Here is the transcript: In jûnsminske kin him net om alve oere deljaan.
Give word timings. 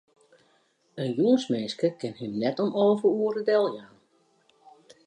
In 1.03 1.09
jûnsminske 1.17 1.87
kin 1.99 2.13
him 2.21 2.33
net 2.41 2.57
om 2.63 2.71
alve 2.83 3.07
oere 3.21 3.41
deljaan. 3.49 3.95